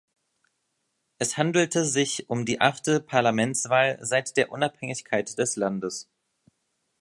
Es 1.19 1.37
handelte 1.37 1.85
sich 1.85 2.27
um 2.27 2.43
die 2.43 2.59
achte 2.59 3.01
Parlamentswahl 3.01 3.99
seit 4.01 4.35
der 4.35 4.51
Unabhängigkeit 4.51 5.37
des 5.37 5.55
Landes. 5.57 6.09